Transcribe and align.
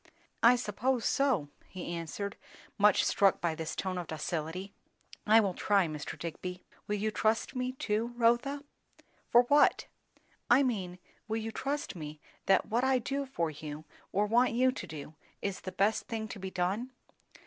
"I 0.41 0.55
suppose 0.55 1.05
so," 1.05 1.49
he 1.67 1.93
answered, 1.93 2.35
much 2.79 3.05
struck 3.05 3.39
by 3.39 3.53
this 3.53 3.75
tone 3.75 3.99
of 3.99 4.07
docility. 4.07 4.73
"I 5.27 5.39
will 5.39 5.53
try, 5.53 5.85
Mr. 5.85 6.17
Digby." 6.17 6.63
"Will 6.87 6.95
you 6.95 7.11
trust 7.11 7.55
me 7.55 7.73
too, 7.73 8.07
Rotha?" 8.15 8.63
"For 9.29 9.43
what?" 9.43 9.85
"I 10.49 10.63
mean, 10.63 10.97
will 11.27 11.37
you 11.37 11.51
trust 11.51 11.95
me 11.95 12.19
that 12.47 12.65
what 12.65 12.83
I 12.83 12.97
do 12.97 13.27
for 13.27 13.51
you, 13.51 13.85
or 14.11 14.25
want 14.25 14.53
you 14.53 14.71
to 14.71 14.87
do, 14.87 15.13
is 15.39 15.61
the 15.61 15.71
best 15.71 16.07
thing 16.07 16.27
to 16.29 16.39
be 16.39 16.49
done?" 16.49 16.93